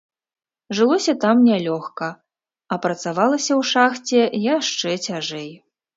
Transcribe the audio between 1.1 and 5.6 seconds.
там нялёгка, а працавалася ў шахце яшчэ цяжэй.